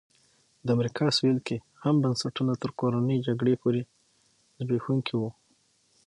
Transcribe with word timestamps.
د 0.65 0.67
امریکا 0.75 1.05
سوېل 1.17 1.39
کې 1.47 1.57
هم 1.83 1.95
بنسټونه 2.03 2.53
تر 2.61 2.71
کورنۍ 2.79 3.17
جګړې 3.27 3.53
پورې 3.61 3.81
زبېښونکي 4.59 5.13
وو. 5.17 5.29